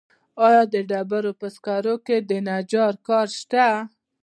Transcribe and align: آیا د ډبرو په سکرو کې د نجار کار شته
آیا 0.45 0.61
د 0.73 0.75
ډبرو 0.89 1.31
په 1.39 1.47
سکرو 1.55 1.95
کې 2.05 2.17
د 2.29 2.31
نجار 2.47 2.93
کار 3.07 3.27
شته 3.39 3.65